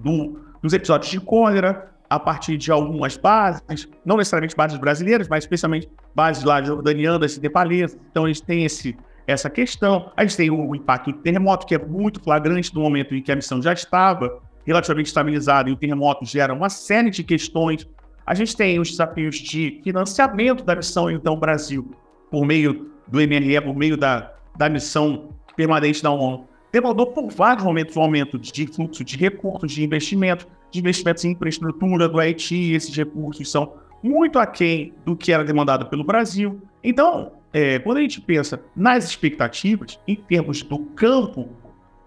[0.02, 5.44] do, dos episódios de cólera, a partir de algumas bases, não necessariamente bases brasileiras, mas
[5.44, 8.00] especialmente bases lá jordanianas e nepalesas.
[8.10, 10.12] Então, a gente tem esse, essa questão.
[10.18, 13.32] A gente tem o impacto do terremoto, que é muito flagrante no momento em que
[13.32, 17.88] a missão já estava relativamente estabilizada e o terremoto gera uma série de questões.
[18.26, 21.92] A gente tem os desafios de financiamento da missão, então, Brasil,
[22.32, 27.64] por meio do MRE, por meio da, da missão permanente da ONU, demandou por vários
[27.64, 32.74] momentos um aumento de fluxo de recursos, de investimento, de investimentos em infraestrutura do Haiti,
[32.74, 36.62] esses recursos são muito aquém do que era demandado pelo Brasil.
[36.84, 41.50] Então, é, quando a gente pensa nas expectativas, em termos do campo,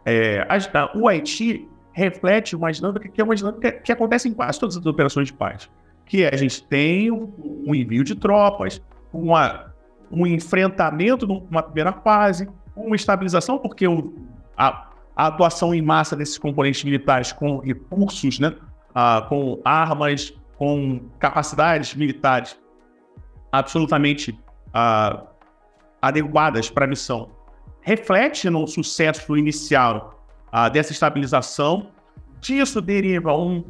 [0.05, 4.59] é, a, o Haiti reflete uma dinâmica que é uma dinâmica que acontece em quase
[4.59, 5.68] todas as operações de paz,
[6.07, 8.81] que é a gente tem um, envio de tropas,
[9.12, 9.72] uma,
[10.11, 14.14] um enfrentamento numa primeira fase, uma estabilização, porque o,
[14.57, 18.55] a, a atuação em massa desses componentes militares com recursos, né,
[18.95, 22.59] ah, com armas, com capacidades militares
[23.51, 24.38] absolutamente
[24.73, 25.25] ah,
[26.01, 27.31] adequadas para a missão,
[27.81, 31.91] reflete no sucesso inicial ah, dessa estabilização.
[32.41, 33.65] Disso deriva um,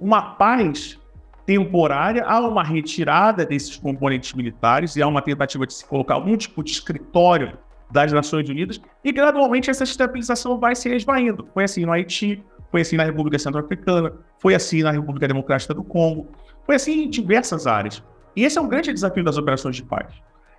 [0.00, 0.98] uma paz
[1.44, 6.36] temporária, há uma retirada desses componentes militares e há uma tentativa de se colocar algum
[6.36, 7.58] tipo de escritório
[7.94, 11.48] das Nações Unidas, e gradualmente essa estabilização vai se esvaindo.
[11.54, 15.84] Foi assim no Haiti, foi assim na República Centro-Africana, foi assim na República Democrática do
[15.84, 16.26] Congo,
[16.66, 18.02] foi assim em diversas áreas.
[18.34, 20.12] E esse é um grande desafio das operações de paz.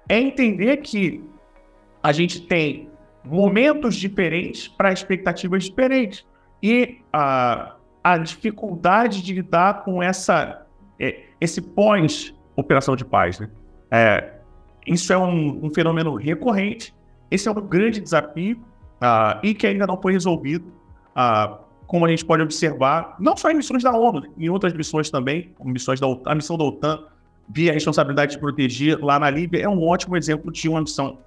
[0.07, 1.21] É entender que
[2.01, 2.89] a gente tem
[3.21, 6.25] momentos diferentes para expectativas diferentes.
[6.63, 10.65] E a, a dificuldade de lidar com essa,
[10.97, 13.41] é, esse pós-operação de paz.
[13.41, 13.49] Né?
[13.91, 14.35] É,
[14.87, 16.95] isso é um, um fenômeno recorrente
[17.29, 18.57] esse é um grande desafio
[19.01, 20.65] uh, e que ainda não foi resolvido,
[21.15, 21.57] uh,
[21.87, 25.53] como a gente pode observar, não só em missões da ONU, em outras missões também,
[25.57, 27.03] como missões da OTAN, a missão da OTAN
[27.47, 31.19] via responsabilidade de proteger lá na Líbia é um ótimo exemplo de uma missão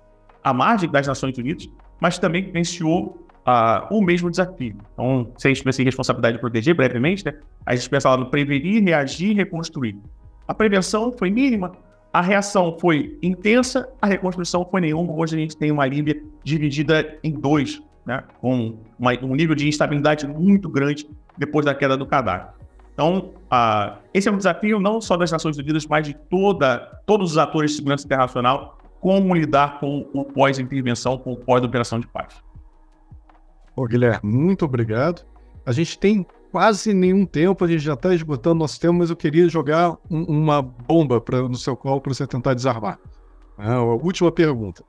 [0.42, 1.68] à margem das Nações Unidas,
[2.00, 4.76] mas também vivenciou uh, o mesmo desafio.
[4.92, 7.34] Então, se a gente pensa em responsabilidade de proteger, brevemente, né,
[7.64, 9.96] a gente pensa lá no prevenir, reagir reconstruir.
[10.46, 11.72] A prevenção foi mínima,
[12.12, 15.12] a reação foi intensa, a reconstrução foi nenhuma.
[15.12, 19.68] Hoje a gente tem uma Líbia dividida em dois, né, com uma, um nível de
[19.68, 22.58] instabilidade muito grande depois da queda do Gaddafi.
[22.92, 27.32] Então, uh, esse é um desafio não só das Nações Unidas, mas de toda, todos
[27.32, 32.34] os atores de segurança internacional, como lidar com o pós-intervenção, com o pós-operação de paz.
[33.76, 35.24] Ô, Guilherme, muito obrigado.
[35.64, 39.16] A gente tem quase nenhum tempo, a gente já está esgotando nosso tempo, mas eu
[39.16, 42.98] queria jogar um, uma bomba pra, no seu colo para você tentar desarmar.
[43.58, 44.84] É, a última pergunta.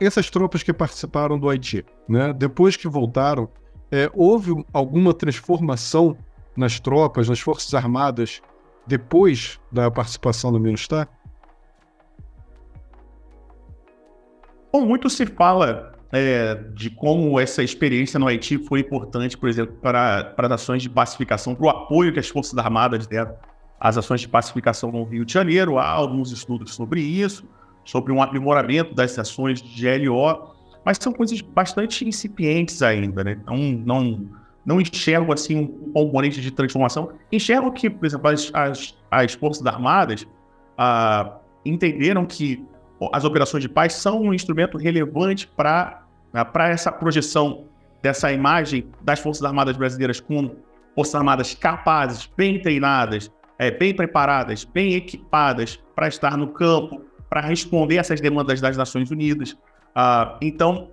[0.00, 3.48] Essas tropas que participaram do Haiti, né, depois que voltaram,
[3.90, 6.16] é, houve alguma transformação
[6.56, 8.40] nas tropas, nas Forças Armadas,
[8.86, 11.08] depois da participação do MINUSTAH?
[14.72, 19.74] Bom, muito se fala é, de como essa experiência no Haiti foi importante, por exemplo,
[19.80, 23.34] para, para ações de pacificação, para o apoio que as Forças Armadas deram
[23.80, 25.78] às ações de pacificação no Rio de Janeiro.
[25.78, 27.44] Há alguns estudos sobre isso,
[27.82, 30.52] sobre um aprimoramento das ações de GLO,
[30.84, 33.40] mas são coisas bastante incipientes ainda, né?
[33.46, 34.28] Não, não,
[34.66, 37.12] não enxergo assim um componente de transformação.
[37.30, 40.26] Enxergo que, por exemplo, as, as, as Forças Armadas
[40.76, 42.62] ah, entenderam que
[43.12, 46.01] as operações de paz são um instrumento relevante para
[46.32, 47.64] né, para essa projeção
[48.02, 50.56] dessa imagem das Forças Armadas brasileiras como
[50.94, 57.40] Forças Armadas capazes, bem treinadas, é, bem preparadas, bem equipadas para estar no campo, para
[57.40, 59.56] responder essas demandas das Nações Unidas.
[59.94, 60.90] Ah, então,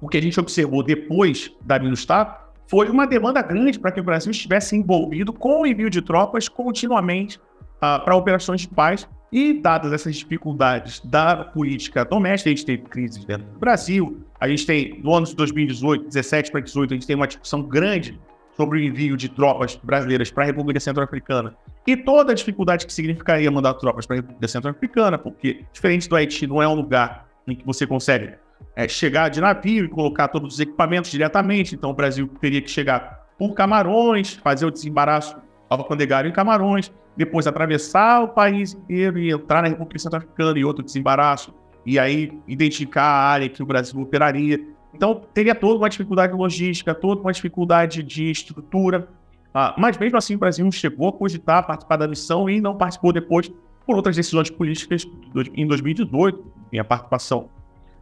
[0.00, 4.04] o que a gente observou depois da MINUSTAH foi uma demanda grande para que o
[4.04, 7.40] Brasil estivesse envolvido com o envio de tropas continuamente
[7.80, 12.84] ah, para operações de paz e, dadas essas dificuldades da política doméstica, a gente teve
[12.84, 16.94] crises dentro do Brasil, a gente tem, no ano de 2018, 17 para 18, a
[16.94, 18.16] gente tem uma discussão grande
[18.56, 21.56] sobre o envio de tropas brasileiras para a República Centro-Africana.
[21.84, 26.14] E toda a dificuldade que significaria mandar tropas para a República Centro-Africana, porque, diferente do
[26.14, 28.34] Haiti, não é um lugar em que você consegue
[28.76, 32.70] é, chegar de navio e colocar todos os equipamentos diretamente, então o Brasil teria que
[32.70, 35.36] chegar por Camarões, fazer o desembaraço
[35.68, 40.84] alfandegário em Camarões, depois atravessar o país inteiro e entrar na República Centro-Africana e outro
[40.84, 41.54] desembaraço,
[41.86, 44.60] e aí identificar a área que o Brasil operaria.
[44.92, 49.08] Então, teria toda uma dificuldade logística, toda uma dificuldade de estrutura,
[49.52, 53.12] ah, mas mesmo assim o Brasil chegou a cogitar participar da missão e não participou
[53.12, 53.52] depois
[53.86, 55.06] por outras decisões políticas
[55.54, 57.48] em 2018, em a participação,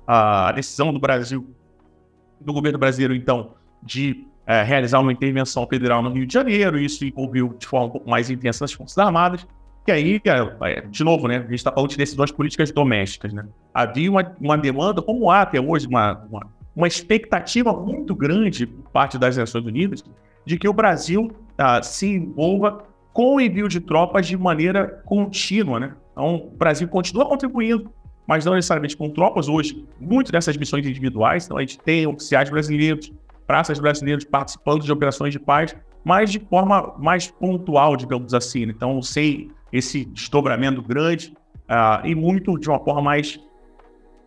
[0.06, 1.46] a decisão do Brasil,
[2.40, 7.04] do governo brasileiro, então, de é, realizar uma intervenção federal no Rio de Janeiro, isso
[7.04, 9.46] envolveu de forma um pouco mais intensa as Forças Armadas,
[9.86, 13.32] e aí, é, é, de novo, né, a gente está falando de decisões políticas domésticas.
[13.32, 13.44] Né?
[13.74, 18.90] Havia uma, uma demanda, como há até hoje, uma, uma, uma, expectativa muito grande por
[18.90, 20.04] parte das Nações Unidas
[20.46, 25.80] de que o Brasil ah, se envolva com o envio de tropas de maneira contínua.
[25.80, 25.94] Né?
[26.12, 27.92] Então, o Brasil continua contribuindo,
[28.24, 29.48] mas não necessariamente com tropas.
[29.48, 33.12] Hoje, muitas dessas missões individuais, então a gente tem oficiais brasileiros,
[33.52, 38.64] praças brasileiros participando de operações de paz, mas de forma mais pontual, digamos assim.
[38.64, 38.72] Né?
[38.74, 41.34] Então, sem esse desdobramento grande
[41.68, 43.38] uh, e muito de uma forma mais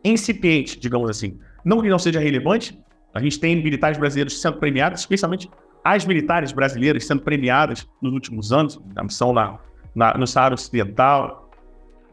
[0.03, 1.39] incipiente, digamos assim.
[1.65, 2.79] Não que não seja relevante,
[3.15, 5.49] a gente tem militares brasileiros sendo premiados, especialmente
[5.83, 9.57] as militares brasileiras sendo premiadas nos últimos anos, na missão na,
[9.95, 11.49] na, no Saara Ocidental,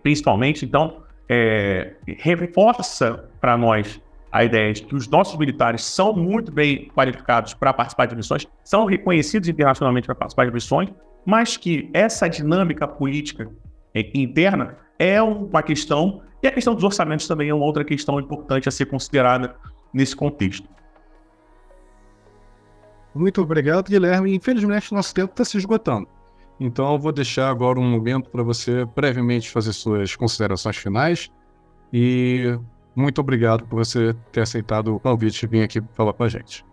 [0.02, 0.64] principalmente.
[0.64, 4.00] Então, é, reforça para nós
[4.33, 8.49] a ideia de que os nossos militares são muito bem qualificados para participar de missões,
[8.64, 10.89] são reconhecidos internacionalmente para participar de missões,
[11.24, 13.51] mas que essa dinâmica política
[13.95, 18.68] interna é uma questão, e a questão dos orçamentos também é uma outra questão importante
[18.68, 19.55] a ser considerada
[19.93, 20.66] nesse contexto.
[23.14, 24.35] Muito obrigado, Guilherme.
[24.35, 26.09] Infelizmente, nosso tempo está se esgotando.
[26.59, 31.30] Então, eu vou deixar agora um momento para você brevemente fazer suas considerações finais
[31.93, 32.59] e
[32.95, 36.64] muito obrigado por você ter aceitado o convite e vir aqui falar com a gente.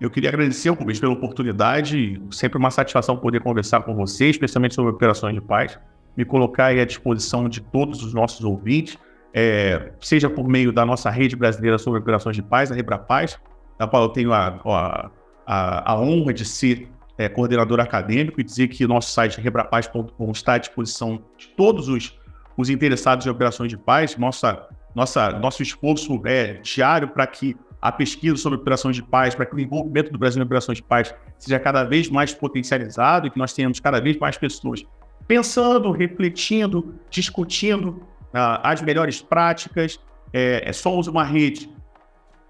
[0.00, 4.74] Eu queria agradecer ao convite pela oportunidade, sempre uma satisfação poder conversar com você, especialmente
[4.74, 5.78] sobre operações de paz,
[6.16, 8.96] me colocar à disposição de todos os nossos ouvintes,
[9.34, 13.38] é, seja por meio da nossa rede brasileira sobre operações de paz, a Rebrapaz,
[13.78, 15.10] da qual eu tenho a, a,
[15.46, 20.30] a, a honra de ser é, coordenador acadêmico e dizer que o nosso site rebrapaz.com
[20.30, 22.17] está à disposição de todos os
[22.58, 24.16] os interessados em operações de paz.
[24.16, 29.46] Nossa, nossa, nosso esforço é diário para que a pesquisa sobre operações de paz, para
[29.46, 33.30] que o envolvimento do Brasil em operações de paz seja cada vez mais potencializado e
[33.30, 34.84] que nós tenhamos cada vez mais pessoas
[35.28, 40.00] pensando, refletindo, discutindo uh, as melhores práticas.
[40.32, 41.70] É, é, somos uma rede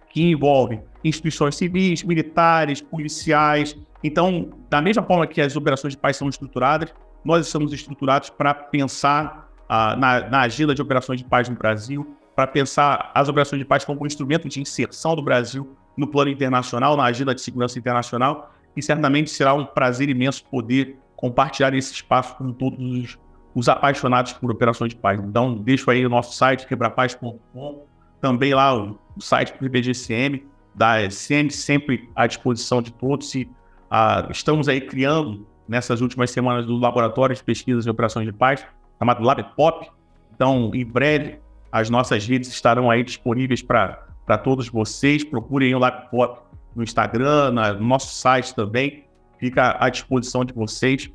[0.08, 3.76] que envolve instituições civis, militares, policiais.
[4.02, 8.54] Então, da mesma forma que as operações de paz são estruturadas, nós estamos estruturados para
[8.54, 13.64] pensar na, na agenda de operações de paz no Brasil, para pensar as operações de
[13.64, 17.78] paz como um instrumento de inserção do Brasil no plano internacional, na agenda de segurança
[17.78, 23.18] internacional, e certamente será um prazer imenso poder compartilhar esse espaço com todos os,
[23.54, 25.20] os apaixonados por operações de paz.
[25.20, 27.82] Então, deixo aí o nosso site, quebrapaz.com,
[28.20, 33.34] também lá o, o site do IBGCM, da SEM, sempre à disposição de todos.
[33.34, 33.42] E,
[33.90, 38.64] uh, estamos aí criando, nessas últimas semanas, do Laboratório de Pesquisas e Operações de Paz,
[38.98, 39.88] chamado Lab Pop.
[40.34, 41.38] Então, em breve,
[41.70, 45.24] as nossas redes estarão aí disponíveis para todos vocês.
[45.24, 46.40] Procurem o Lab Pop
[46.74, 49.04] no Instagram, no nosso site também.
[49.38, 51.10] Fica à disposição de vocês.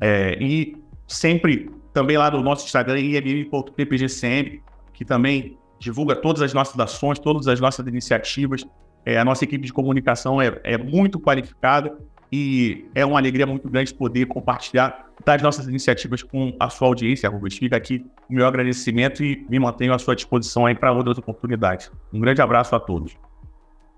[0.00, 0.76] É, e
[1.06, 4.60] sempre também lá no nosso Instagram, imm.ppgcm,
[4.92, 8.64] que também divulga todas as nossas ações, todas as nossas iniciativas.
[9.04, 11.96] É, a nossa equipe de comunicação é, é muito qualificada
[12.30, 17.28] e é uma alegria muito grande poder compartilhar das nossas iniciativas com a sua audiência,
[17.28, 17.56] Rubens.
[17.56, 21.90] Fica aqui o meu agradecimento e me mantenho à sua disposição aí para outras oportunidades.
[22.12, 23.16] Um grande abraço a todos.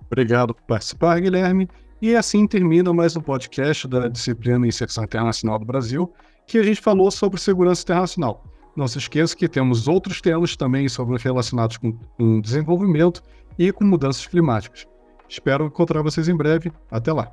[0.06, 1.68] Obrigado por participar, Guilherme.
[2.00, 6.12] E assim termina mais um podcast da disciplina Inserção Internacional do Brasil,
[6.46, 8.44] que a gente falou sobre segurança internacional.
[8.74, 13.22] Não se esqueça que temos outros temas também sobre relacionados com, com desenvolvimento
[13.58, 14.86] e com mudanças climáticas.
[15.28, 16.72] Espero encontrar vocês em breve.
[16.90, 17.32] Até lá.